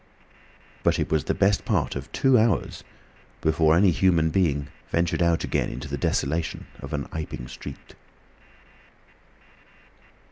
[0.81, 2.83] But it was the best part of two hours
[3.39, 7.93] before any human being ventured out again into the desolation of Iping street.